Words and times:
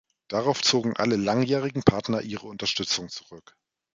Daraufhin 0.29 0.63
zogen 0.63 0.97
alle 0.97 1.15
langjährigen 1.15 1.83
Partner 1.83 2.21
ihre 2.23 2.47
Unterstützung 2.47 3.09
zurück. 3.09 3.55